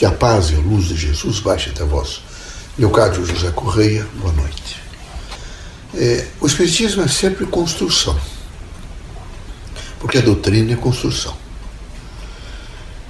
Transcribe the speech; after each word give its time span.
Que 0.00 0.06
a 0.06 0.10
paz 0.10 0.48
e 0.48 0.54
a 0.54 0.58
luz 0.58 0.86
de 0.86 0.96
Jesus 0.96 1.40
baixe 1.40 1.68
até 1.68 1.84
vós. 1.84 2.22
Leocádio 2.78 3.22
José 3.22 3.50
Correia, 3.50 4.08
boa 4.14 4.32
noite. 4.32 4.80
É, 5.94 6.26
o 6.40 6.46
Espiritismo 6.46 7.02
é 7.02 7.06
sempre 7.06 7.44
construção, 7.44 8.18
porque 9.98 10.16
a 10.16 10.22
doutrina 10.22 10.72
é 10.72 10.76
construção. 10.76 11.36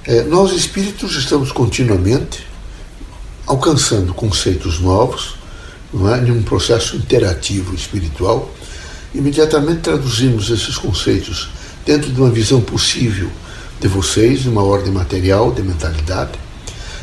É, 0.03 0.23
nós 0.23 0.51
espíritos 0.51 1.15
estamos 1.15 1.53
continuamente 1.53 2.45
alcançando 3.47 4.13
conceitos 4.13 4.81
novos, 4.81 5.35
não 5.93 6.13
é? 6.13 6.19
em 6.19 6.29
um 6.29 6.43
processo 6.43 6.97
interativo 6.97 7.73
espiritual. 7.73 8.51
Imediatamente 9.15 9.79
traduzimos 9.79 10.49
esses 10.49 10.77
conceitos 10.77 11.51
dentro 11.85 12.11
de 12.11 12.19
uma 12.19 12.29
visão 12.29 12.59
possível 12.59 13.31
de 13.79 13.87
vocês, 13.87 14.41
de 14.41 14.49
uma 14.49 14.61
ordem 14.61 14.91
material, 14.91 15.53
de 15.53 15.63
mentalidade. 15.63 16.50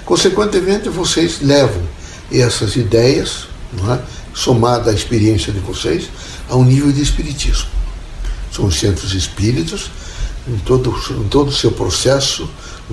Consequentemente, 0.09 0.89
vocês 0.89 1.43
levam 1.43 1.83
essas 2.33 2.77
ideias, 2.77 3.47
é? 3.93 3.99
somada 4.33 4.91
à 4.91 4.95
experiência 4.95 5.53
de 5.53 5.59
vocês, 5.59 6.09
a 6.49 6.57
um 6.57 6.65
nível 6.65 6.91
de 6.91 7.03
espiritismo. 7.03 7.69
São 8.51 8.65
os 8.65 8.81
centros 8.81 9.13
espíritas 9.13 9.91
em 10.49 10.57
todo, 10.61 10.99
em 11.11 11.29
todo 11.29 11.49
o 11.49 11.53
seu 11.53 11.73
processo 11.73 12.49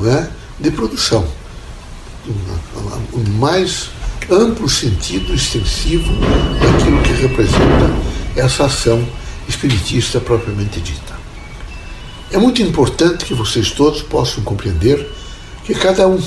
é? 0.06 0.28
de 0.60 0.70
produção. 0.72 1.26
O 3.14 3.30
mais 3.40 3.92
amplo 4.30 4.68
sentido 4.68 5.34
extensivo 5.34 6.12
daquilo 6.60 7.02
que 7.02 7.14
representa 7.14 7.96
essa 8.36 8.66
ação 8.66 9.08
espiritista 9.48 10.20
propriamente 10.20 10.82
dita. 10.82 11.16
É 12.30 12.38
muito 12.38 12.62
importante 12.62 13.24
que 13.24 13.34
vocês 13.34 13.72
todos 13.72 14.02
possam 14.02 14.44
compreender 14.44 15.10
que 15.64 15.74
cada 15.74 16.10
um, 16.10 16.22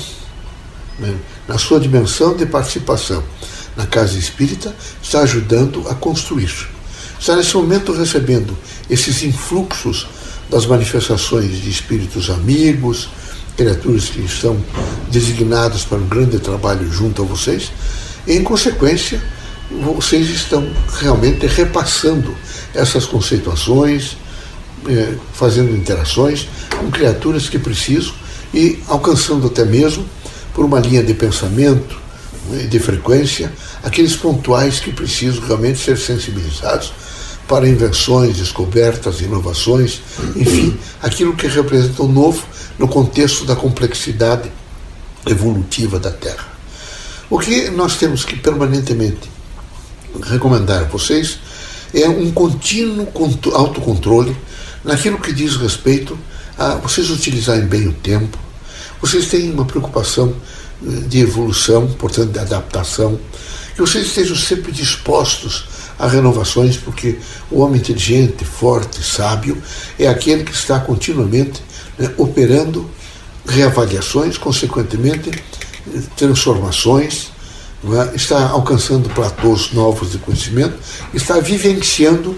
né, 0.99 1.15
na 1.47 1.57
sua 1.57 1.79
dimensão 1.79 2.35
de 2.35 2.45
participação 2.45 3.23
na 3.75 3.85
casa 3.85 4.17
espírita, 4.17 4.75
está 5.01 5.21
ajudando 5.21 5.87
a 5.87 5.95
construir. 5.95 6.51
Está 7.19 7.35
nesse 7.35 7.55
momento 7.55 7.93
recebendo 7.93 8.57
esses 8.89 9.23
influxos 9.23 10.07
das 10.49 10.65
manifestações 10.65 11.61
de 11.61 11.69
espíritos 11.69 12.29
amigos, 12.29 13.09
criaturas 13.55 14.05
que 14.05 14.21
estão 14.21 14.57
designadas 15.11 15.83
para 15.83 15.97
um 15.97 16.07
grande 16.07 16.39
trabalho 16.39 16.91
junto 16.91 17.21
a 17.21 17.25
vocês, 17.25 17.71
e, 18.25 18.33
em 18.33 18.43
consequência, 18.43 19.21
vocês 19.95 20.29
estão 20.29 20.67
realmente 20.99 21.45
repassando 21.45 22.35
essas 22.73 23.05
conceituações, 23.05 24.17
eh, 24.87 25.13
fazendo 25.33 25.75
interações 25.75 26.47
com 26.77 26.89
criaturas 26.89 27.49
que 27.49 27.59
precisam 27.59 28.13
e 28.53 28.79
alcançando 28.87 29.47
até 29.47 29.65
mesmo, 29.65 30.05
por 30.59 30.65
uma 30.65 30.81
linha 30.81 31.01
de 31.01 31.13
pensamento 31.13 31.97
e 32.51 32.67
de 32.67 32.79
frequência, 32.79 33.49
aqueles 33.81 34.17
pontuais 34.17 34.77
que 34.81 34.91
precisam 34.91 35.41
realmente 35.47 35.79
ser 35.79 35.97
sensibilizados 35.97 36.91
para 37.47 37.65
invenções, 37.65 38.35
descobertas, 38.35 39.21
inovações, 39.21 40.01
enfim, 40.35 40.77
aquilo 41.01 41.33
que 41.33 41.47
representa 41.47 42.03
o 42.03 42.09
novo 42.09 42.45
no 42.77 42.89
contexto 42.89 43.45
da 43.45 43.55
complexidade 43.55 44.51
evolutiva 45.25 45.97
da 45.97 46.11
Terra. 46.11 46.45
O 47.29 47.39
que 47.39 47.69
nós 47.69 47.95
temos 47.95 48.25
que 48.25 48.35
permanentemente 48.35 49.31
recomendar 50.23 50.81
a 50.81 50.87
vocês 50.87 51.39
é 51.93 52.09
um 52.09 52.31
contínuo 52.31 53.07
autocontrole 53.53 54.35
naquilo 54.83 55.19
que 55.19 55.31
diz 55.31 55.55
respeito 55.55 56.19
a 56.57 56.75
vocês 56.75 57.09
utilizarem 57.09 57.65
bem 57.65 57.87
o 57.87 57.93
tempo, 57.93 58.48
vocês 59.01 59.27
têm 59.27 59.51
uma 59.51 59.65
preocupação 59.65 60.33
eh, 60.85 61.01
de 61.07 61.19
evolução, 61.19 61.87
portanto 61.87 62.31
de 62.31 62.39
adaptação, 62.39 63.19
que 63.75 63.81
vocês 63.81 64.07
estejam 64.07 64.35
sempre 64.35 64.71
dispostos 64.71 65.65
a 65.97 66.07
renovações, 66.07 66.77
porque 66.77 67.17
o 67.51 67.59
homem 67.59 67.79
inteligente, 67.79 68.45
forte, 68.45 69.03
sábio 69.03 69.61
é 69.97 70.07
aquele 70.07 70.43
que 70.43 70.53
está 70.53 70.79
continuamente 70.79 71.61
né, 71.97 72.09
operando 72.17 72.89
reavaliações, 73.45 74.37
consequentemente 74.37 75.31
transformações, 76.15 77.31
é? 77.83 78.15
está 78.15 78.49
alcançando 78.49 79.09
platôs 79.09 79.71
novos 79.71 80.11
de 80.11 80.17
conhecimento, 80.17 80.77
está 81.13 81.39
vivenciando 81.39 82.37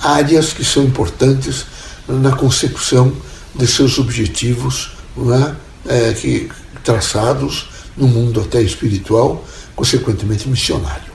áreas 0.00 0.52
que 0.52 0.64
são 0.64 0.84
importantes 0.84 1.66
na 2.08 2.32
consecução 2.32 3.12
de 3.54 3.66
seus 3.66 3.98
objetivos 3.98 4.92
é? 5.16 5.71
É, 5.86 6.12
que, 6.12 6.48
traçados 6.84 7.68
no 7.96 8.08
mundo 8.08 8.40
até 8.40 8.60
espiritual, 8.60 9.44
consequentemente 9.74 10.48
missionário. 10.48 11.12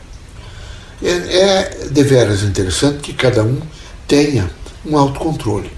É, 1.02 1.10
é 1.10 1.88
deveras 1.90 2.44
interessante 2.44 3.00
que 3.00 3.14
cada 3.14 3.44
um 3.44 3.60
tenha 4.08 4.50
um 4.86 4.98
autocontrole. 4.98 5.72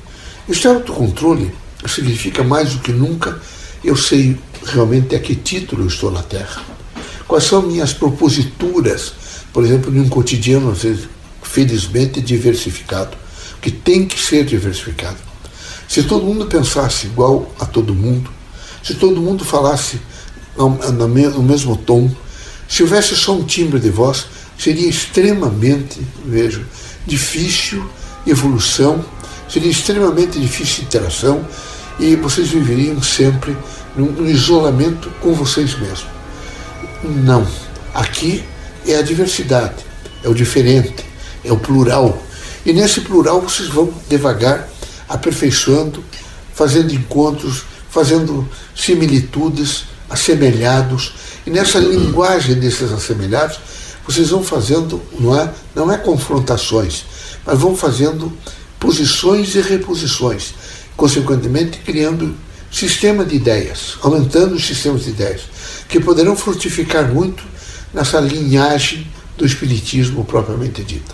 Este 0.47 0.67
autocontrole 0.67 1.53
significa 1.87 2.43
mais 2.43 2.73
do 2.73 2.79
que 2.79 2.91
nunca 2.91 3.39
eu 3.83 3.95
sei 3.95 4.37
realmente 4.65 5.15
a 5.15 5.19
que 5.19 5.35
título 5.35 5.83
eu 5.83 5.87
estou 5.87 6.11
na 6.11 6.21
Terra. 6.21 6.61
Quais 7.27 7.45
são 7.45 7.61
minhas 7.61 7.93
proposituras, 7.93 9.13
por 9.53 9.63
exemplo, 9.63 9.95
em 9.95 9.99
um 9.99 10.09
cotidiano, 10.09 10.75
felizmente 11.43 12.21
diversificado, 12.21 13.15
que 13.61 13.71
tem 13.71 14.05
que 14.05 14.19
ser 14.19 14.45
diversificado. 14.45 15.17
Se 15.87 16.03
todo 16.03 16.25
mundo 16.25 16.45
pensasse 16.45 17.07
igual 17.07 17.51
a 17.59 17.65
todo 17.65 17.93
mundo, 17.93 18.29
se 18.83 18.95
todo 18.95 19.21
mundo 19.21 19.45
falasse 19.45 19.99
no 20.57 21.43
mesmo 21.43 21.75
tom, 21.77 22.09
se 22.67 22.83
houvesse 22.83 23.15
só 23.15 23.33
um 23.33 23.43
timbre 23.43 23.79
de 23.79 23.89
voz, 23.89 24.25
seria 24.57 24.87
extremamente, 24.87 25.99
vejo, 26.25 26.65
difícil 27.05 27.83
evolução, 28.27 29.03
seria 29.47 29.71
extremamente 29.71 30.39
difícil 30.39 30.83
interação 30.83 31.45
e 31.99 32.15
vocês 32.15 32.49
viveriam 32.49 33.01
sempre 33.01 33.57
num 33.95 34.25
isolamento 34.29 35.09
com 35.21 35.33
vocês 35.33 35.77
mesmos. 35.79 36.05
Não. 37.03 37.47
Aqui 37.93 38.43
é 38.87 38.95
a 38.95 39.01
diversidade, 39.01 39.83
é 40.23 40.29
o 40.29 40.33
diferente, 40.33 41.03
é 41.43 41.51
o 41.51 41.57
plural. 41.57 42.21
E 42.65 42.71
nesse 42.71 43.01
plural 43.01 43.41
vocês 43.41 43.69
vão 43.69 43.91
devagar 44.07 44.69
aperfeiçoando, 45.07 46.03
fazendo 46.53 46.93
encontros, 46.93 47.63
fazendo 47.99 48.47
similitudes, 48.73 49.83
assemelhados. 50.09 51.13
E 51.45 51.49
nessa 51.49 51.79
linguagem 51.79 52.55
desses 52.55 52.93
assemelhados, 52.93 53.59
vocês 54.07 54.29
vão 54.29 54.41
fazendo, 54.41 55.01
não 55.19 55.37
é, 55.37 55.51
não 55.75 55.91
é 55.91 55.97
confrontações, 55.97 57.03
mas 57.45 57.59
vão 57.59 57.75
fazendo 57.75 58.31
posições 58.79 59.53
e 59.55 59.61
reposições 59.61 60.53
consequentemente 60.95 61.79
criando 61.79 62.35
sistema 62.71 63.25
de 63.25 63.35
ideias, 63.35 63.97
aumentando 64.01 64.55
os 64.55 64.65
sistemas 64.65 65.03
de 65.03 65.11
ideias, 65.11 65.41
que 65.87 65.99
poderão 65.99 66.35
frutificar 66.35 67.07
muito 67.13 67.43
nessa 67.93 68.19
linhagem 68.19 69.07
do 69.37 69.45
espiritismo 69.45 70.23
propriamente 70.25 70.83
dita. 70.83 71.13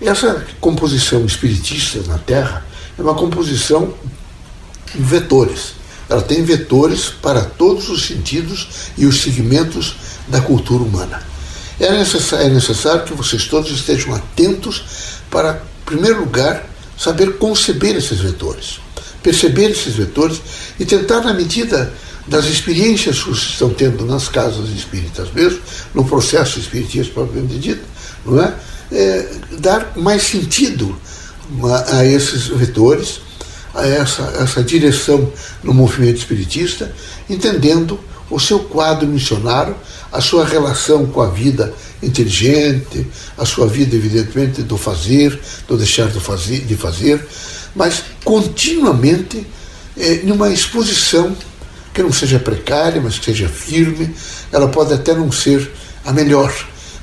Essa 0.00 0.46
composição 0.60 1.24
espiritista 1.24 2.00
na 2.06 2.18
Terra 2.18 2.64
é 2.98 3.02
uma 3.02 3.14
composição 3.14 3.92
vetores. 4.94 5.74
Ela 6.08 6.22
tem 6.22 6.44
vetores 6.44 7.06
para 7.20 7.42
todos 7.42 7.88
os 7.88 8.06
sentidos 8.06 8.68
e 8.96 9.06
os 9.06 9.20
segmentos 9.22 9.96
da 10.28 10.40
cultura 10.40 10.82
humana. 10.82 11.22
É 11.78 11.90
necessário, 11.90 12.46
é 12.46 12.48
necessário 12.48 13.04
que 13.04 13.12
vocês 13.12 13.44
todos 13.44 13.70
estejam 13.70 14.14
atentos 14.14 14.84
para, 15.30 15.62
em 15.82 15.84
primeiro 15.84 16.20
lugar, 16.20 16.64
saber 16.96 17.36
conceber 17.36 17.96
esses 17.96 18.20
vetores, 18.20 18.80
perceber 19.22 19.70
esses 19.70 19.94
vetores 19.94 20.40
e 20.78 20.84
tentar, 20.86 21.20
na 21.20 21.34
medida 21.34 21.92
das 22.26 22.46
experiências 22.46 23.22
que 23.22 23.30
vocês 23.30 23.50
estão 23.50 23.70
tendo 23.70 24.04
nas 24.04 24.28
casas 24.28 24.70
espíritas 24.70 25.30
mesmo, 25.32 25.60
no 25.94 26.04
processo 26.04 26.58
espiritista 26.58 27.12
propriamente 27.12 27.58
dito, 27.58 27.84
não 28.24 28.42
é? 28.42 28.54
é 28.90 29.28
dar 29.58 29.92
mais 29.96 30.22
sentido 30.22 30.96
a, 31.64 31.98
a 31.98 32.06
esses 32.06 32.46
vetores, 32.48 33.20
a 33.76 33.86
essa, 33.86 34.22
essa 34.40 34.62
direção 34.62 35.32
no 35.62 35.72
movimento 35.72 36.18
espiritista, 36.18 36.92
entendendo 37.28 38.00
o 38.28 38.40
seu 38.40 38.60
quadro 38.60 39.06
missionário, 39.06 39.76
a 40.10 40.20
sua 40.20 40.44
relação 40.44 41.06
com 41.06 41.20
a 41.20 41.28
vida 41.28 41.72
inteligente, 42.02 43.06
a 43.38 43.44
sua 43.44 43.66
vida, 43.66 43.94
evidentemente, 43.94 44.62
do 44.62 44.76
fazer, 44.76 45.38
do 45.68 45.76
deixar 45.76 46.08
de 46.08 46.18
fazer, 46.18 46.60
de 46.64 46.76
fazer 46.76 47.24
mas 47.76 48.02
continuamente 48.24 49.46
é, 49.96 50.22
numa 50.24 50.48
exposição 50.48 51.36
que 51.92 52.02
não 52.02 52.10
seja 52.10 52.38
precária, 52.38 53.00
mas 53.00 53.18
que 53.18 53.26
seja 53.26 53.48
firme. 53.48 54.14
Ela 54.50 54.68
pode 54.68 54.94
até 54.94 55.14
não 55.14 55.30
ser 55.30 55.70
a 56.04 56.12
melhor, 56.12 56.52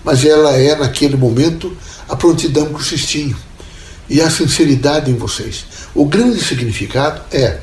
mas 0.04 0.26
ela 0.26 0.58
é, 0.58 0.76
naquele 0.76 1.16
momento, 1.16 1.78
a 2.10 2.16
prontidão 2.16 2.74
que 2.74 2.84
vocês 2.84 3.06
tinham 3.06 3.38
e 4.10 4.22
a 4.22 4.30
sinceridade 4.30 5.10
em 5.10 5.16
vocês. 5.16 5.66
O 5.94 6.06
grande 6.06 6.44
significado 6.44 7.22
é 7.32 7.60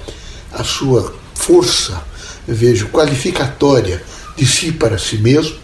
a 0.52 0.64
sua 0.64 1.14
força 1.34 2.10
vejo, 2.46 2.88
qualificatória 2.88 4.02
de 4.36 4.46
si 4.46 4.72
para 4.72 4.98
si 4.98 5.18
mesmo, 5.18 5.56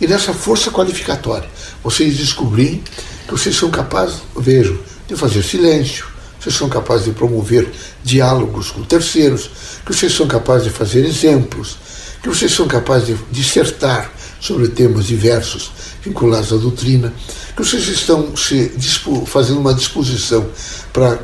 e 0.00 0.06
nessa 0.06 0.32
força 0.32 0.70
qualificatória, 0.70 1.48
vocês 1.82 2.16
descobrem 2.16 2.82
que 3.26 3.32
vocês 3.32 3.54
são 3.54 3.70
capazes, 3.70 4.16
vejo, 4.36 4.80
de 5.06 5.16
fazer 5.16 5.42
silêncio, 5.42 6.06
vocês 6.40 6.54
são 6.54 6.68
capazes 6.68 7.04
de 7.04 7.12
promover 7.12 7.70
diálogos 8.02 8.70
com 8.70 8.82
terceiros, 8.82 9.50
que 9.84 9.92
vocês 9.92 10.12
são 10.12 10.26
capazes 10.26 10.64
de 10.64 10.70
fazer 10.70 11.04
exemplos, 11.04 11.76
que 12.22 12.28
vocês 12.28 12.52
são 12.52 12.66
capazes 12.66 13.08
de 13.08 13.16
dissertar 13.30 14.10
sobre 14.40 14.68
temas 14.68 15.06
diversos 15.06 15.70
vinculados 16.04 16.52
à 16.52 16.56
doutrina, 16.56 17.12
que 17.54 17.62
vocês 17.62 17.86
estão 17.88 18.34
se 18.36 18.72
fazendo 19.26 19.60
uma 19.60 19.74
disposição 19.74 20.46
para 20.92 21.18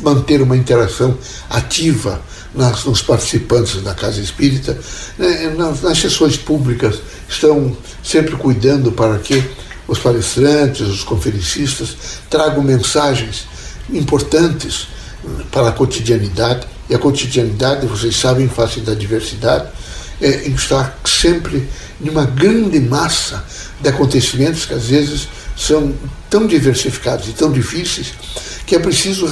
manter 0.00 0.40
uma 0.40 0.56
interação 0.56 1.16
ativa 1.50 2.20
nas, 2.54 2.84
nos 2.84 3.02
participantes 3.02 3.82
da 3.82 3.94
Casa 3.94 4.20
Espírita, 4.20 4.78
né, 5.18 5.54
nas, 5.56 5.82
nas 5.82 5.98
sessões 5.98 6.36
públicas, 6.36 7.00
estão 7.28 7.76
sempre 8.02 8.36
cuidando 8.36 8.92
para 8.92 9.18
que 9.18 9.42
os 9.86 9.98
palestrantes, 9.98 10.86
os 10.86 11.04
conferencistas 11.04 11.96
tragam 12.30 12.62
mensagens 12.62 13.46
importantes 13.90 14.88
para 15.50 15.68
a 15.68 15.72
cotidianidade. 15.72 16.66
E 16.88 16.94
a 16.94 16.98
cotidianidade, 16.98 17.86
vocês 17.86 18.16
sabem, 18.16 18.48
face 18.48 18.80
da 18.80 18.94
diversidade, 18.94 19.68
é, 20.20 20.48
está 20.48 20.94
sempre 21.04 21.68
numa 22.00 22.24
grande 22.24 22.80
massa 22.80 23.44
de 23.82 23.88
acontecimentos 23.88 24.64
que 24.64 24.74
às 24.74 24.84
vezes 24.84 25.28
são 25.56 25.94
tão 26.30 26.46
diversificados 26.46 27.28
e 27.28 27.32
tão 27.32 27.50
difíceis 27.52 28.14
que 28.64 28.76
é 28.76 28.78
preciso 28.78 29.26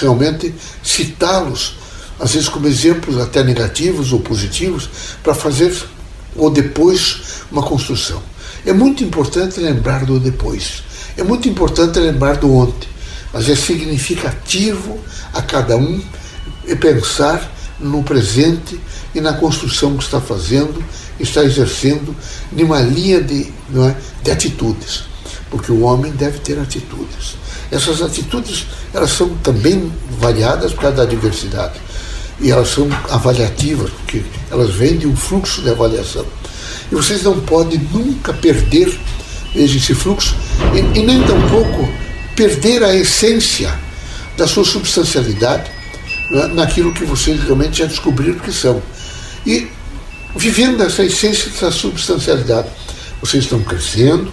realmente 0.00 0.54
citá-los, 0.82 1.76
às 2.18 2.32
vezes 2.32 2.48
como 2.48 2.68
exemplos 2.68 3.18
até 3.18 3.42
negativos 3.42 4.12
ou 4.12 4.20
positivos, 4.20 4.88
para 5.22 5.34
fazer 5.34 5.74
o 6.36 6.48
depois 6.48 7.42
uma 7.50 7.62
construção. 7.62 8.22
É 8.64 8.72
muito 8.72 9.02
importante 9.02 9.60
lembrar 9.60 10.06
do 10.06 10.20
depois. 10.20 10.84
É 11.16 11.22
muito 11.22 11.48
importante 11.48 11.98
lembrar 11.98 12.36
do 12.36 12.54
ontem. 12.54 12.88
Mas 13.32 13.48
é 13.48 13.56
significativo 13.56 15.00
a 15.34 15.42
cada 15.42 15.76
um 15.76 16.00
pensar 16.80 17.50
no 17.80 18.02
presente 18.02 18.80
e 19.14 19.20
na 19.20 19.34
construção 19.34 19.96
que 19.96 20.04
está 20.04 20.20
fazendo, 20.20 20.82
está 21.20 21.44
exercendo 21.44 22.14
numa 22.50 22.80
linha 22.80 23.22
de, 23.22 23.52
não 23.68 23.88
é, 23.88 23.96
de 24.22 24.30
atitudes. 24.30 25.04
Porque 25.50 25.70
o 25.70 25.82
homem 25.82 26.12
deve 26.12 26.38
ter 26.38 26.58
atitudes. 26.58 27.36
Essas 27.70 28.00
atitudes 28.02 28.66
elas 28.92 29.10
são 29.10 29.30
também 29.36 29.92
variadas 30.18 30.72
por 30.72 30.82
causa 30.82 30.98
da 30.98 31.04
diversidade. 31.04 31.80
E 32.40 32.50
elas 32.50 32.68
são 32.68 32.88
avaliativas, 33.10 33.90
porque 33.90 34.22
elas 34.50 34.74
vêm 34.74 34.96
de 34.96 35.06
um 35.06 35.14
fluxo 35.14 35.62
de 35.62 35.70
avaliação. 35.70 36.26
E 36.90 36.94
vocês 36.94 37.22
não 37.22 37.38
podem 37.40 37.78
nunca 37.92 38.32
perder 38.32 38.98
esse 39.54 39.94
fluxo 39.94 40.34
e, 40.74 40.98
e 40.98 41.02
nem 41.02 41.22
tampouco 41.22 41.88
perder 42.34 42.82
a 42.82 42.94
essência 42.94 43.78
da 44.36 44.46
sua 44.46 44.64
substancialidade 44.64 45.70
né, 46.30 46.46
naquilo 46.48 46.92
que 46.92 47.04
vocês 47.04 47.42
realmente 47.42 47.78
já 47.78 47.86
descobriram 47.86 48.38
que 48.38 48.52
são. 48.52 48.82
E 49.46 49.68
vivendo 50.36 50.82
essa 50.82 51.04
essência 51.04 51.50
dessa 51.50 51.70
substancialidade, 51.70 52.68
vocês 53.20 53.44
estão 53.44 53.62
crescendo, 53.62 54.32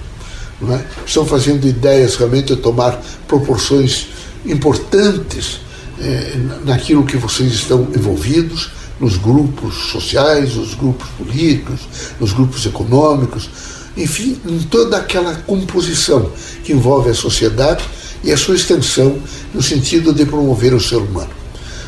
é? 0.69 0.83
estão 1.06 1.25
fazendo 1.25 1.67
ideias 1.67 2.15
realmente 2.15 2.53
a 2.53 2.57
tomar 2.57 3.01
proporções 3.27 4.07
importantes 4.45 5.61
eh, 6.00 6.38
naquilo 6.65 7.06
que 7.06 7.17
vocês 7.17 7.53
estão 7.53 7.88
envolvidos, 7.95 8.71
nos 9.00 9.15
grupos 9.15 9.91
sociais, 9.91 10.56
nos 10.56 10.73
grupos 10.73 11.07
políticos, 11.17 11.79
nos 12.19 12.33
grupos 12.33 12.65
econômicos, 12.65 13.50
enfim, 13.95 14.38
em 14.45 14.59
toda 14.59 14.97
aquela 14.97 15.35
composição 15.35 16.31
que 16.63 16.73
envolve 16.73 17.09
a 17.09 17.13
sociedade 17.13 17.83
e 18.23 18.31
a 18.31 18.38
sua 18.38 18.55
extensão 18.55 19.17
no 19.53 19.63
sentido 19.63 20.13
de 20.13 20.25
promover 20.25 20.73
o 20.73 20.79
ser 20.79 20.97
humano. 20.97 21.31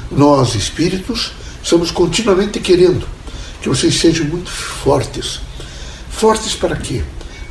Nós, 0.10 0.56
espíritos, 0.56 1.34
estamos 1.64 1.92
continuamente 1.92 2.60
querendo 2.60 3.06
que 3.62 3.70
vocês 3.70 4.00
sejam 4.00 4.26
muito 4.26 4.50
fortes. 4.50 5.40
Fortes 6.10 6.54
para 6.56 6.76
quê? 6.76 7.04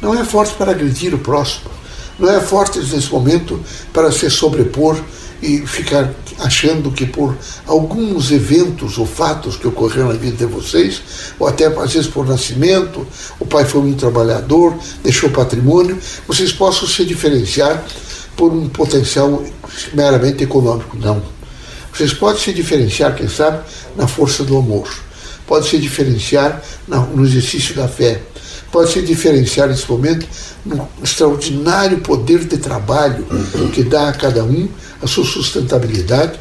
Não 0.03 0.15
é 0.15 0.25
forte 0.25 0.55
para 0.55 0.73
agredir 0.73 1.15
o 1.15 1.19
próximo, 1.19 1.71
não 2.19 2.31
é 2.31 2.41
forte 2.41 2.79
nesse 2.79 3.11
momento 3.11 3.61
para 3.93 4.11
se 4.11 4.29
sobrepor 4.31 4.99
e 5.43 5.67
ficar 5.67 6.13
achando 6.39 6.91
que 6.91 7.07
por 7.07 7.37
alguns 7.67 8.31
eventos 8.31 8.99
ou 8.99 9.07
fatos 9.07 9.57
que 9.57 9.67
ocorreram 9.67 10.09
na 10.09 10.15
vida 10.15 10.37
de 10.37 10.53
vocês, 10.53 11.01
ou 11.39 11.47
até 11.47 11.67
às 11.67 11.93
vezes 11.93 12.09
por 12.09 12.27
nascimento, 12.27 13.07
o 13.39 13.47
pai 13.47 13.65
foi 13.65 13.81
um 13.81 13.95
trabalhador, 13.95 14.77
deixou 15.03 15.31
patrimônio, 15.31 15.99
vocês 16.27 16.53
possam 16.53 16.87
se 16.87 17.05
diferenciar 17.05 17.83
por 18.37 18.53
um 18.53 18.69
potencial 18.69 19.43
meramente 19.95 20.45
econômico. 20.45 20.97
Não. 20.97 21.40
Vocês 22.01 22.15
podem 22.15 22.41
se 22.41 22.55
diferenciar, 22.55 23.15
quem 23.15 23.29
sabe, 23.29 23.63
na 23.95 24.09
força 24.09 24.43
do 24.43 24.57
amor, 24.57 24.89
pode 25.47 25.69
se 25.69 25.77
diferenciar 25.77 26.63
no 26.89 27.27
exercício 27.27 27.75
da 27.75 27.87
fé, 27.87 28.23
pode 28.73 28.91
se 28.91 29.03
diferenciar 29.03 29.69
nesse 29.69 29.87
momento 29.87 30.27
no 30.65 30.89
extraordinário 31.03 31.99
poder 31.99 32.39
de 32.47 32.57
trabalho 32.57 33.27
que 33.75 33.83
dá 33.83 34.09
a 34.09 34.15
cada 34.15 34.43
um 34.43 34.67
a 35.03 35.07
sua 35.07 35.27
sustentabilidade 35.27 36.41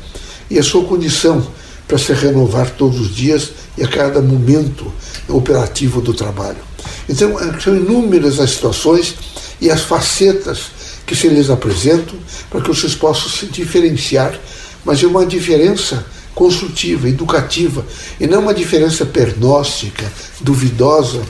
e 0.50 0.58
a 0.58 0.64
sua 0.64 0.86
condição 0.86 1.46
para 1.86 1.98
se 1.98 2.14
renovar 2.14 2.70
todos 2.70 2.98
os 2.98 3.14
dias 3.14 3.52
e 3.78 3.84
a 3.84 3.88
cada 3.90 4.22
momento 4.22 4.90
operativo 5.28 6.00
do 6.00 6.14
trabalho. 6.14 6.64
Então, 7.10 7.36
são 7.60 7.76
inúmeras 7.76 8.40
as 8.40 8.52
situações 8.52 9.14
e 9.60 9.70
as 9.70 9.82
facetas 9.82 10.68
que 11.06 11.18
se 11.18 11.28
lhes 11.28 11.50
apresentam 11.50 12.18
para 12.50 12.62
que 12.62 12.70
vocês 12.70 12.96
possam 12.96 13.28
se 13.28 13.48
diferenciar, 13.48 14.40
mas 14.84 15.04
é 15.04 15.08
uma 15.08 15.26
diferença 15.26 16.06
construtiva, 16.34 17.10
educativa, 17.10 17.86
e 18.20 18.26
não 18.26 18.40
uma 18.40 18.54
diferença 18.54 19.06
pernóstica, 19.06 20.10
duvidosa, 20.40 21.22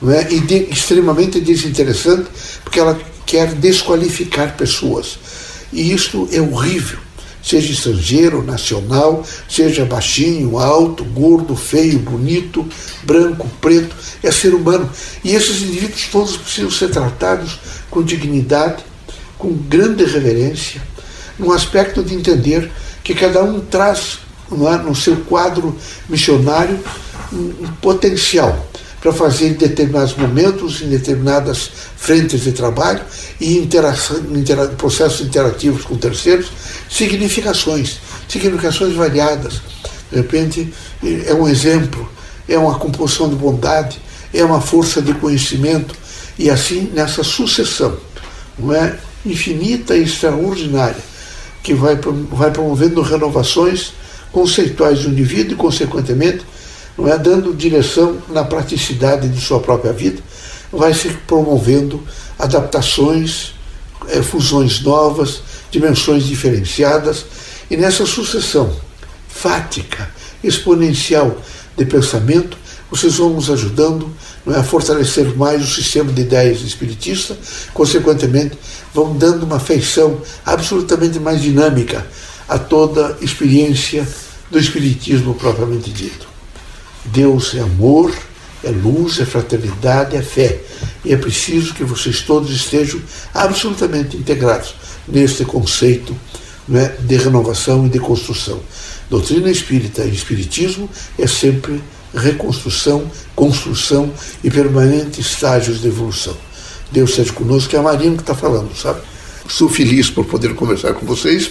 não 0.00 0.12
é? 0.12 0.26
e 0.32 0.40
de, 0.40 0.54
extremamente 0.70 1.40
desinteressante, 1.40 2.28
porque 2.62 2.80
ela 2.80 2.98
quer 3.26 3.52
desqualificar 3.54 4.56
pessoas. 4.56 5.18
E 5.72 5.92
isto 5.92 6.28
é 6.32 6.40
horrível. 6.40 6.98
Seja 7.42 7.72
estrangeiro, 7.72 8.42
nacional, 8.42 9.22
seja 9.46 9.84
baixinho, 9.84 10.56
alto, 10.58 11.04
gordo, 11.04 11.54
feio, 11.54 11.98
bonito, 11.98 12.66
branco, 13.02 13.46
preto, 13.60 13.94
é 14.22 14.30
ser 14.30 14.54
humano. 14.54 14.88
E 15.22 15.34
esses 15.34 15.60
indivíduos 15.60 16.08
todos 16.10 16.36
precisam 16.38 16.70
ser 16.70 16.88
tratados 16.88 17.58
com 17.90 18.02
dignidade, 18.02 18.82
com 19.36 19.52
grande 19.52 20.04
reverência, 20.06 20.80
num 21.38 21.52
aspecto 21.52 22.02
de 22.02 22.14
entender 22.14 22.70
que 23.04 23.14
cada 23.14 23.44
um 23.44 23.60
traz 23.60 24.18
é, 24.50 24.76
no 24.78 24.94
seu 24.94 25.16
quadro 25.16 25.76
missionário 26.08 26.78
um 27.32 27.68
potencial 27.80 28.66
para 29.00 29.12
fazer 29.12 29.48
em 29.48 29.52
determinados 29.52 30.16
momentos, 30.16 30.80
em 30.80 30.88
determinadas 30.88 31.70
frentes 31.94 32.40
de 32.40 32.52
trabalho 32.52 33.02
e 33.38 33.58
interação, 33.58 34.18
intera, 34.34 34.66
processos 34.68 35.26
interativos 35.26 35.84
com 35.84 35.94
terceiros, 35.96 36.46
significações, 36.88 37.98
significações 38.26 38.94
variadas. 38.94 39.60
De 40.10 40.16
repente, 40.16 40.72
é 41.26 41.34
um 41.34 41.46
exemplo, 41.46 42.08
é 42.48 42.56
uma 42.56 42.78
composição 42.78 43.28
de 43.28 43.34
bondade, 43.34 44.00
é 44.32 44.42
uma 44.42 44.60
força 44.60 45.02
de 45.02 45.12
conhecimento, 45.12 45.94
e 46.38 46.48
assim 46.48 46.90
nessa 46.94 47.22
sucessão, 47.22 47.98
não 48.58 48.72
é? 48.74 48.96
infinita 49.26 49.96
e 49.96 50.02
extraordinária, 50.02 51.02
que 51.64 51.72
vai, 51.72 51.98
vai 52.30 52.50
promovendo 52.50 53.00
renovações 53.00 53.94
conceituais 54.30 55.00
do 55.00 55.08
indivíduo 55.08 55.54
e, 55.54 55.56
consequentemente, 55.56 56.44
não 56.96 57.08
é 57.08 57.18
dando 57.18 57.54
direção 57.54 58.18
na 58.28 58.44
praticidade 58.44 59.28
de 59.30 59.40
sua 59.40 59.58
própria 59.58 59.92
vida, 59.92 60.22
vai 60.70 60.92
se 60.92 61.08
promovendo 61.26 62.02
adaptações, 62.38 63.54
é, 64.08 64.22
fusões 64.22 64.82
novas, 64.82 65.40
dimensões 65.70 66.24
diferenciadas, 66.24 67.24
e 67.70 67.76
nessa 67.78 68.04
sucessão 68.04 68.70
fática, 69.26 70.10
exponencial 70.42 71.40
de 71.76 71.86
pensamento, 71.86 72.58
vocês 72.90 73.16
vão 73.16 73.30
nos 73.30 73.48
ajudando 73.48 74.14
é, 74.46 74.62
fortalecer 74.62 75.36
mais 75.36 75.62
o 75.62 75.66
sistema 75.66 76.12
de 76.12 76.22
ideias 76.22 76.60
espiritista, 76.60 77.36
consequentemente, 77.72 78.58
vão 78.92 79.16
dando 79.16 79.44
uma 79.44 79.58
feição 79.58 80.20
absolutamente 80.44 81.18
mais 81.18 81.40
dinâmica 81.40 82.06
a 82.48 82.58
toda 82.58 83.16
experiência 83.20 84.06
do 84.50 84.58
Espiritismo 84.58 85.34
propriamente 85.34 85.90
dito. 85.90 86.28
Deus 87.06 87.54
é 87.54 87.60
amor, 87.60 88.14
é 88.62 88.70
luz, 88.70 89.20
é 89.20 89.24
fraternidade, 89.24 90.16
é 90.16 90.22
fé. 90.22 90.60
E 91.04 91.12
é 91.12 91.16
preciso 91.16 91.74
que 91.74 91.84
vocês 91.84 92.22
todos 92.22 92.50
estejam 92.50 93.00
absolutamente 93.32 94.16
integrados 94.16 94.74
neste 95.06 95.44
conceito 95.44 96.16
é, 96.72 96.88
de 97.00 97.16
renovação 97.16 97.86
e 97.86 97.90
de 97.90 97.98
construção. 97.98 98.60
Doutrina 99.10 99.50
espírita 99.50 100.02
e 100.04 100.14
espiritismo 100.14 100.88
é 101.18 101.26
sempre 101.26 101.82
reconstrução, 102.14 103.10
construção 103.34 104.12
e 104.42 104.50
permanente 104.50 105.20
estágios 105.20 105.80
de 105.80 105.88
evolução. 105.88 106.36
Deus 106.90 107.14
seja 107.14 107.32
conosco, 107.32 107.70
que 107.70 107.76
é 107.76 107.78
a 107.78 107.82
Marina 107.82 108.16
que 108.16 108.22
está 108.22 108.34
falando, 108.34 108.74
sabe? 108.76 109.00
Sou 109.48 109.68
feliz 109.68 110.08
por 110.10 110.24
poder 110.24 110.54
conversar 110.54 110.94
com 110.94 111.04
vocês. 111.04 111.50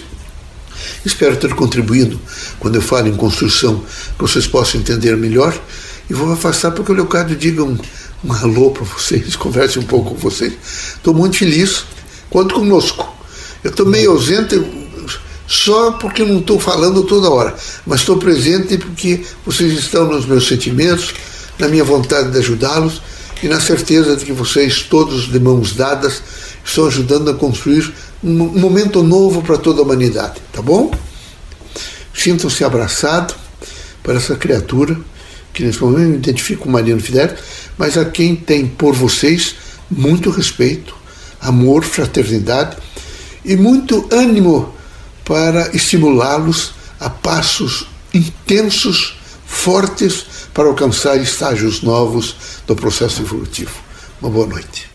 Espero 1.06 1.36
ter 1.36 1.54
contribuído 1.54 2.20
quando 2.60 2.76
eu 2.76 2.82
falo 2.82 3.08
em 3.08 3.16
construção, 3.16 3.84
que 4.18 4.22
vocês 4.22 4.48
possam 4.48 4.80
entender 4.80 5.16
melhor. 5.18 5.54
E 6.10 6.14
vou 6.14 6.32
afastar 6.32 6.72
para 6.72 6.84
que 6.84 6.92
o 6.92 6.96
Leocádio 6.96 7.36
diga 7.36 7.64
um, 7.64 7.78
um 8.24 8.34
alô 8.34 8.72
para 8.72 8.84
vocês, 8.84 9.36
converse 9.38 9.80
um 9.80 9.84
pouco 9.84 10.12
com 10.12 10.18
vocês. 10.18 10.54
Estou 10.96 11.14
muito 11.14 11.38
feliz. 11.38 11.86
Conte 12.30 12.54
conosco. 12.54 13.08
Eu 13.64 13.70
estou 13.70 13.86
meio 13.86 14.12
ausente 14.12 14.56
só 15.54 15.92
porque 15.92 16.26
não 16.26 16.40
estou 16.40 16.60
falando 16.60 17.04
toda 17.04 17.30
hora, 17.30 17.56
mas 17.86 18.00
estou 18.00 18.18
presente 18.18 18.76
porque 18.76 19.24
vocês 19.46 19.72
estão 19.74 20.08
nos 20.08 20.26
meus 20.26 20.48
sentimentos, 20.48 21.14
na 21.60 21.68
minha 21.68 21.84
vontade 21.84 22.32
de 22.32 22.40
ajudá-los 22.40 23.00
e 23.44 23.48
na 23.48 23.60
certeza 23.60 24.16
de 24.16 24.26
que 24.26 24.32
vocês, 24.32 24.82
todos 24.82 25.32
de 25.32 25.40
mãos 25.40 25.76
dadas, 25.76 26.24
estão 26.66 26.88
ajudando 26.88 27.30
a 27.30 27.36
construir 27.36 27.94
um 28.24 28.34
momento 28.34 29.04
novo 29.04 29.44
para 29.44 29.58
toda 29.58 29.82
a 29.82 29.84
humanidade, 29.84 30.42
tá 30.52 30.60
bom? 30.60 30.92
Sintam-se 32.16 32.64
abraçados 32.64 33.36
por 34.02 34.16
essa 34.16 34.36
criatura, 34.36 34.98
que 35.54 35.64
nesse 35.64 35.80
momento 35.82 36.14
eu 36.14 36.16
identifico 36.16 36.64
com 36.64 36.72
Mariano 36.72 37.00
Fidel, 37.02 37.30
mas 37.78 37.96
a 37.96 38.06
quem 38.06 38.36
tem 38.36 38.66
por 38.66 38.96
vocês 38.96 39.56
muito 39.90 40.32
respeito, 40.32 40.96
amor, 41.40 41.84
fraternidade 41.84 42.76
e 43.46 43.56
muito 43.56 44.08
ânimo 44.12 44.73
para 45.26 45.68
estimulá-los 45.76 46.74
a 47.00 47.10
passos 47.10 47.88
intensos, 48.14 49.18
fortes, 49.46 50.26
para 50.54 50.68
alcançar 50.68 51.18
estágios 51.18 51.82
novos 51.82 52.36
do 52.68 52.76
processo 52.76 53.22
evolutivo. 53.22 53.74
Uma 54.22 54.30
boa 54.30 54.48
noite. 54.48 54.93